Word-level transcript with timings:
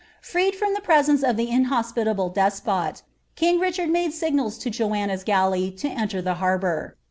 rd 0.33 0.55
ftoto 0.55 0.67
ilie 0.73 0.81
presence 0.83 1.21
of 1.21 1.37
the 1.37 1.47
inhospitable 1.51 2.27
despot, 2.27 3.03
king 3.35 3.59
Richard 3.59 3.89
'■ 3.89 4.07
rignals 4.11 4.59
for 4.63 4.71
Joanna's 4.71 5.23
galley 5.23 5.69
to 5.73 5.87
enter 5.87 6.23
the 6.23 6.33
harbour. 6.41 6.97